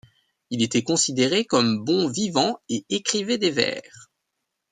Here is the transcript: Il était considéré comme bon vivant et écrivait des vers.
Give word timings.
Il 0.49 0.63
était 0.63 0.81
considéré 0.81 1.45
comme 1.45 1.85
bon 1.85 2.09
vivant 2.09 2.59
et 2.69 2.87
écrivait 2.89 3.37
des 3.37 3.51
vers. 3.51 4.09